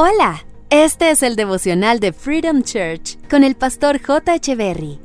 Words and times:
Hola, 0.00 0.44
este 0.70 1.10
es 1.10 1.24
el 1.24 1.34
devocional 1.34 1.98
de 1.98 2.12
Freedom 2.12 2.62
Church 2.62 3.18
con 3.28 3.42
el 3.42 3.56
pastor 3.56 4.00
J. 4.00 4.38
Berry. 4.54 5.00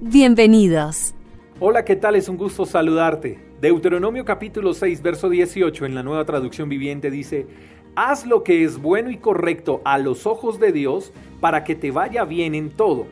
Bienvenidos. 0.00 1.12
Hola, 1.58 1.84
¿qué 1.84 1.94
tal? 1.94 2.16
Es 2.16 2.26
un 2.26 2.38
gusto 2.38 2.64
saludarte. 2.64 3.38
Deuteronomio 3.60 4.24
capítulo 4.24 4.72
6, 4.72 5.02
verso 5.02 5.28
18 5.28 5.84
en 5.84 5.94
la 5.94 6.02
nueva 6.02 6.24
traducción 6.24 6.70
viviente 6.70 7.10
dice, 7.10 7.48
Haz 7.94 8.24
lo 8.24 8.42
que 8.42 8.64
es 8.64 8.80
bueno 8.80 9.10
y 9.10 9.18
correcto 9.18 9.82
a 9.84 9.98
los 9.98 10.24
ojos 10.24 10.58
de 10.58 10.72
Dios 10.72 11.12
para 11.42 11.62
que 11.62 11.74
te 11.74 11.90
vaya 11.90 12.24
bien 12.24 12.54
en 12.54 12.70
todo. 12.70 13.08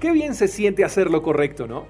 Qué 0.00 0.10
bien 0.10 0.34
se 0.34 0.48
siente 0.48 0.84
hacer 0.84 1.08
lo 1.08 1.22
correcto, 1.22 1.68
¿no? 1.68 1.84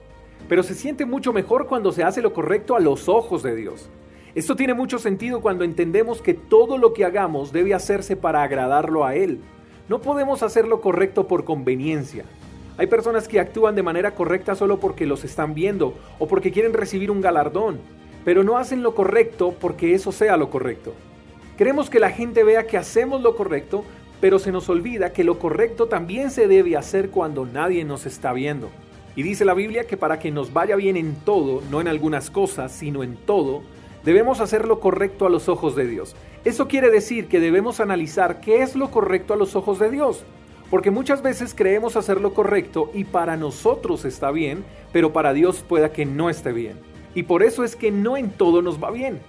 Pero 0.47 0.63
se 0.63 0.75
siente 0.75 1.07
mucho 1.07 1.33
mejor 1.33 1.69
cuando 1.69 1.91
se 1.91 2.05
hace 2.05 2.21
lo 2.21 2.35
correcto 2.35 2.77
a 2.77 2.81
los 2.81 3.09
ojos 3.09 3.43
de 3.43 3.57
Dios. 3.57 3.89
Esto 4.35 4.57
tiene 4.57 4.75
mucho 4.75 4.99
sentido 4.99 5.41
cuando 5.41 5.63
entendemos 5.63 6.21
que 6.21 6.35
todo 6.35 6.77
lo 6.77 6.93
que 6.93 7.05
hagamos 7.05 7.53
debe 7.53 7.73
hacerse 7.73 8.17
para 8.17 8.43
agradarlo 8.43 9.05
a 9.05 9.15
Él. 9.15 9.39
No 9.89 10.01
podemos 10.01 10.43
hacer 10.43 10.67
lo 10.67 10.81
correcto 10.81 11.29
por 11.29 11.45
conveniencia. 11.45 12.25
Hay 12.77 12.89
personas 12.89 13.29
que 13.29 13.39
actúan 13.39 13.77
de 13.77 13.85
manera 13.85 14.17
correcta 14.17 14.57
solo 14.57 14.81
porque 14.81 15.07
los 15.07 15.23
están 15.23 15.55
viendo 15.55 15.95
o 16.19 16.27
porque 16.27 16.51
quieren 16.51 16.73
recibir 16.73 17.13
un 17.13 17.21
galardón, 17.21 17.79
pero 18.25 18.43
no 18.43 18.59
hacen 18.59 18.83
lo 18.83 18.97
correcto 18.97 19.55
porque 19.61 19.95
eso 19.95 20.11
sea 20.11 20.37
lo 20.37 20.51
correcto. 20.51 20.95
Queremos 21.57 21.89
que 21.89 22.01
la 22.01 22.11
gente 22.11 22.43
vea 22.43 22.67
que 22.67 22.77
hacemos 22.77 23.23
lo 23.23 23.37
correcto, 23.37 23.85
pero 24.21 24.41
se 24.41 24.51
nos 24.51 24.69
olvida 24.69 25.13
que 25.13 25.23
lo 25.23 25.39
correcto 25.39 25.87
también 25.87 26.33
se 26.33 26.49
debe 26.49 26.77
hacer 26.77 27.11
cuando 27.11 27.47
nadie 27.47 27.85
nos 27.85 28.05
está 28.05 28.33
viendo. 28.33 28.71
Y 29.15 29.23
dice 29.23 29.45
la 29.45 29.55
Biblia 29.55 29.87
que 29.87 29.97
para 29.97 30.19
que 30.19 30.33
nos 30.33 30.53
vaya 30.53 30.75
bien 30.75 30.97
en 30.97 31.15
todo, 31.15 31.63
no 31.71 31.81
en 31.81 31.87
algunas 31.87 32.31
cosas, 32.31 32.73
sino 32.73 33.05
en 33.05 33.15
todo, 33.15 33.63
Debemos 34.05 34.41
hacer 34.41 34.69
lo 34.69 34.81
correcto 34.81 35.27
a 35.27 35.31
los 35.31 35.49
ojos 35.49 35.75
de 35.75 35.87
Dios. 35.87 36.15
Eso 36.45 36.69
quiere 36.69 36.91
decir 36.91 37.27
que 37.27 37.41
debemos 37.41 37.81
analizar 37.81 38.41
qué 38.41 38.63
es 38.63 38.77
lo 38.77 38.91
correcto 38.91 39.33
a 39.33 39.37
los 39.37 39.57
ojos 39.57 39.79
de 39.79 39.91
Dios. 39.91 40.25
Porque 40.69 40.91
muchas 40.91 41.23
veces 41.23 41.55
creemos 41.57 41.97
hacer 41.97 42.21
lo 42.21 42.35
correcto 42.35 42.91
y 42.93 43.05
para 43.05 43.37
nosotros 43.37 44.05
está 44.05 44.31
bien, 44.31 44.63
pero 44.93 45.13
para 45.15 45.33
Dios 45.33 45.65
pueda 45.67 45.93
que 45.93 46.05
no 46.05 46.29
esté 46.29 46.53
bien. 46.53 46.79
Y 47.15 47.23
por 47.23 47.43
eso 47.43 47.65
es 47.65 47.77
que 47.77 47.91
no 47.91 48.19
en 48.19 48.31
todo 48.31 48.61
nos 48.61 48.83
va 48.83 48.91
bien. 48.91 49.21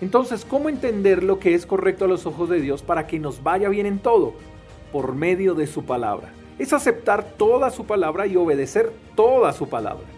Entonces, 0.00 0.46
¿cómo 0.46 0.70
entender 0.70 1.22
lo 1.22 1.38
que 1.38 1.54
es 1.54 1.66
correcto 1.66 2.06
a 2.06 2.08
los 2.08 2.24
ojos 2.24 2.48
de 2.48 2.60
Dios 2.60 2.82
para 2.82 3.06
que 3.06 3.18
nos 3.18 3.42
vaya 3.42 3.68
bien 3.68 3.86
en 3.86 3.98
todo? 3.98 4.34
Por 4.90 5.14
medio 5.14 5.54
de 5.54 5.66
su 5.66 5.84
palabra. 5.84 6.32
Es 6.58 6.72
aceptar 6.72 7.24
toda 7.36 7.70
su 7.70 7.84
palabra 7.84 8.26
y 8.26 8.36
obedecer 8.36 8.90
toda 9.16 9.52
su 9.52 9.68
palabra. 9.68 10.13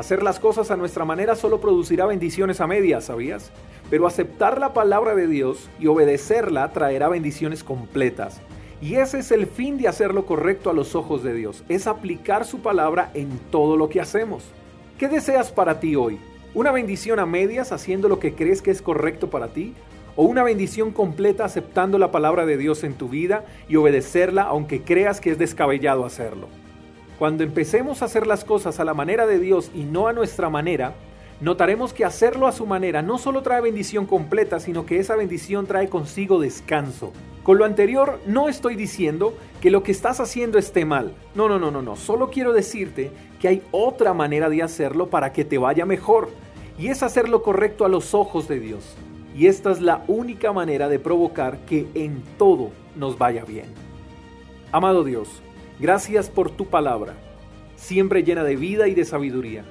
Hacer 0.00 0.22
las 0.22 0.40
cosas 0.40 0.70
a 0.70 0.78
nuestra 0.78 1.04
manera 1.04 1.36
solo 1.36 1.60
producirá 1.60 2.06
bendiciones 2.06 2.62
a 2.62 2.66
medias, 2.66 3.04
¿sabías? 3.04 3.50
Pero 3.90 4.06
aceptar 4.06 4.58
la 4.58 4.72
palabra 4.72 5.14
de 5.14 5.26
Dios 5.26 5.68
y 5.78 5.88
obedecerla 5.88 6.72
traerá 6.72 7.10
bendiciones 7.10 7.62
completas. 7.62 8.40
Y 8.80 8.94
ese 8.94 9.18
es 9.18 9.30
el 9.30 9.46
fin 9.46 9.76
de 9.76 9.88
hacer 9.88 10.14
lo 10.14 10.24
correcto 10.24 10.70
a 10.70 10.72
los 10.72 10.94
ojos 10.94 11.22
de 11.22 11.34
Dios, 11.34 11.64
es 11.68 11.86
aplicar 11.86 12.46
su 12.46 12.60
palabra 12.60 13.10
en 13.12 13.28
todo 13.50 13.76
lo 13.76 13.90
que 13.90 14.00
hacemos. 14.00 14.42
¿Qué 14.96 15.06
deseas 15.06 15.52
para 15.52 15.80
ti 15.80 15.96
hoy? 15.96 16.18
¿Una 16.54 16.72
bendición 16.72 17.18
a 17.18 17.26
medias 17.26 17.70
haciendo 17.70 18.08
lo 18.08 18.18
que 18.18 18.34
crees 18.34 18.62
que 18.62 18.70
es 18.70 18.80
correcto 18.80 19.28
para 19.28 19.48
ti? 19.48 19.74
¿O 20.16 20.22
una 20.22 20.42
bendición 20.42 20.92
completa 20.92 21.44
aceptando 21.44 21.98
la 21.98 22.10
palabra 22.10 22.46
de 22.46 22.56
Dios 22.56 22.84
en 22.84 22.94
tu 22.94 23.10
vida 23.10 23.44
y 23.68 23.76
obedecerla 23.76 24.44
aunque 24.44 24.80
creas 24.80 25.20
que 25.20 25.32
es 25.32 25.38
descabellado 25.38 26.06
hacerlo? 26.06 26.48
Cuando 27.20 27.44
empecemos 27.44 28.00
a 28.00 28.06
hacer 28.06 28.26
las 28.26 28.46
cosas 28.46 28.80
a 28.80 28.84
la 28.86 28.94
manera 28.94 29.26
de 29.26 29.38
Dios 29.38 29.70
y 29.74 29.82
no 29.82 30.08
a 30.08 30.14
nuestra 30.14 30.48
manera, 30.48 30.94
notaremos 31.42 31.92
que 31.92 32.06
hacerlo 32.06 32.46
a 32.46 32.52
su 32.52 32.64
manera 32.64 33.02
no 33.02 33.18
solo 33.18 33.42
trae 33.42 33.60
bendición 33.60 34.06
completa, 34.06 34.58
sino 34.58 34.86
que 34.86 34.98
esa 34.98 35.16
bendición 35.16 35.66
trae 35.66 35.90
consigo 35.90 36.40
descanso. 36.40 37.12
Con 37.42 37.58
lo 37.58 37.66
anterior 37.66 38.18
no 38.24 38.48
estoy 38.48 38.74
diciendo 38.74 39.34
que 39.60 39.70
lo 39.70 39.82
que 39.82 39.92
estás 39.92 40.18
haciendo 40.18 40.56
esté 40.56 40.86
mal. 40.86 41.12
No, 41.34 41.46
no, 41.46 41.58
no, 41.58 41.70
no, 41.70 41.82
no. 41.82 41.94
Solo 41.94 42.30
quiero 42.30 42.54
decirte 42.54 43.10
que 43.38 43.48
hay 43.48 43.62
otra 43.70 44.14
manera 44.14 44.48
de 44.48 44.62
hacerlo 44.62 45.10
para 45.10 45.30
que 45.30 45.44
te 45.44 45.58
vaya 45.58 45.84
mejor. 45.84 46.30
Y 46.78 46.88
es 46.88 47.02
hacer 47.02 47.28
lo 47.28 47.42
correcto 47.42 47.84
a 47.84 47.90
los 47.90 48.14
ojos 48.14 48.48
de 48.48 48.60
Dios. 48.60 48.96
Y 49.36 49.46
esta 49.46 49.72
es 49.72 49.82
la 49.82 50.04
única 50.08 50.54
manera 50.54 50.88
de 50.88 50.98
provocar 50.98 51.58
que 51.66 51.86
en 51.92 52.22
todo 52.38 52.70
nos 52.96 53.18
vaya 53.18 53.44
bien. 53.44 53.66
Amado 54.72 55.04
Dios, 55.04 55.42
Gracias 55.80 56.28
por 56.28 56.50
tu 56.50 56.66
palabra, 56.66 57.14
siempre 57.74 58.22
llena 58.22 58.44
de 58.44 58.54
vida 58.54 58.86
y 58.86 58.94
de 58.94 59.06
sabiduría. 59.06 59.64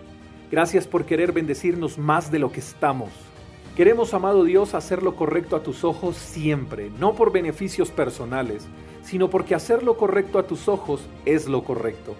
Gracias 0.49 0.87
por 0.87 1.05
querer 1.05 1.33
bendecirnos 1.33 1.99
más 1.99 2.31
de 2.31 2.39
lo 2.39 2.51
que 2.51 2.61
estamos. 2.61 3.11
Queremos, 3.75 4.15
amado 4.15 4.43
Dios, 4.43 4.73
hacer 4.73 5.03
lo 5.03 5.15
correcto 5.15 5.55
a 5.55 5.61
tus 5.61 5.83
ojos 5.83 6.17
siempre, 6.17 6.89
no 6.97 7.13
por 7.13 7.31
beneficios 7.31 7.91
personales, 7.91 8.67
sino 9.03 9.29
porque 9.29 9.53
hacer 9.53 9.83
lo 9.83 9.97
correcto 9.97 10.39
a 10.39 10.47
tus 10.47 10.67
ojos 10.67 11.07
es 11.25 11.47
lo 11.47 11.63
correcto. 11.63 12.15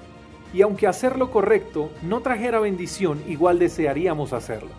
Y 0.54 0.62
aunque 0.62 0.86
hacer 0.86 1.18
lo 1.18 1.32
correcto 1.32 1.90
no 2.04 2.22
trajera 2.22 2.60
bendición, 2.60 3.20
igual 3.28 3.58
desearíamos 3.58 4.34
hacerlo. 4.34 4.70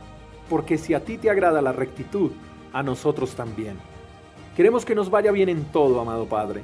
Porque 0.48 0.78
si 0.78 0.94
a 0.94 1.04
ti 1.04 1.19
te 1.19 1.31
agrada 1.31 1.60
la 1.60 1.72
rectitud, 1.72 2.31
a 2.72 2.84
nosotros 2.84 3.34
también. 3.34 3.77
Queremos 4.56 4.84
que 4.84 4.94
nos 4.94 5.10
vaya 5.10 5.32
bien 5.32 5.48
en 5.48 5.65
todo, 5.65 6.00
amado 6.00 6.27
Padre. 6.27 6.62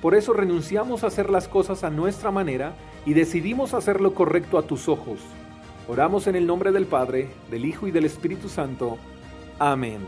Por 0.00 0.14
eso 0.14 0.32
renunciamos 0.32 1.04
a 1.04 1.08
hacer 1.08 1.30
las 1.30 1.48
cosas 1.48 1.84
a 1.84 1.90
nuestra 1.90 2.30
manera 2.30 2.74
y 3.04 3.14
decidimos 3.14 3.74
hacer 3.74 4.00
lo 4.00 4.14
correcto 4.14 4.58
a 4.58 4.62
tus 4.62 4.88
ojos. 4.88 5.20
Oramos 5.88 6.26
en 6.26 6.36
el 6.36 6.46
nombre 6.46 6.72
del 6.72 6.86
Padre, 6.86 7.30
del 7.50 7.64
Hijo 7.64 7.86
y 7.86 7.90
del 7.90 8.04
Espíritu 8.04 8.48
Santo. 8.48 8.98
Amén. 9.58 10.00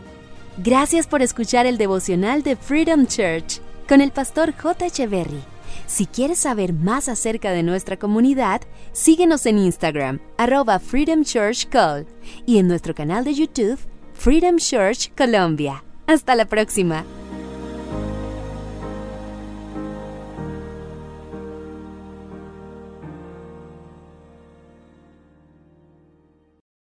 Gracias 0.57 1.07
por 1.07 1.21
escuchar 1.21 1.65
el 1.65 1.77
devocional 1.77 2.43
de 2.43 2.55
Freedom 2.55 3.05
Church 3.07 3.61
con 3.87 4.01
el 4.01 4.11
pastor 4.11 4.53
J. 4.53 4.85
Echeverry. 4.85 5.41
Si 5.87 6.05
quieres 6.05 6.39
saber 6.39 6.73
más 6.73 7.09
acerca 7.09 7.51
de 7.51 7.63
nuestra 7.63 7.97
comunidad, 7.97 8.61
síguenos 8.91 9.45
en 9.45 9.57
Instagram, 9.57 10.19
arroba 10.37 10.79
Freedom 10.79 11.23
Church 11.23 11.67
Call, 11.69 12.05
y 12.45 12.59
en 12.59 12.67
nuestro 12.67 12.93
canal 12.93 13.23
de 13.23 13.33
YouTube, 13.33 13.79
Freedom 14.13 14.57
Church 14.57 15.11
Colombia. 15.15 15.83
Hasta 16.05 16.35
la 16.35 16.45
próxima. 16.45 17.05